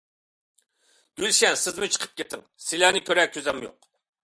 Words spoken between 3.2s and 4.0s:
كۆزۈم يوق.